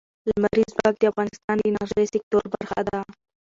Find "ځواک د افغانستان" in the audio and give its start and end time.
0.77-1.55